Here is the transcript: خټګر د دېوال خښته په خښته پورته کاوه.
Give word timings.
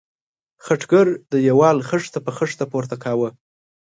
خټګر 0.63 1.07
د 1.31 1.33
دېوال 1.45 1.77
خښته 1.87 2.19
په 2.25 2.31
خښته 2.37 2.65
پورته 2.71 2.95
کاوه. 3.03 3.29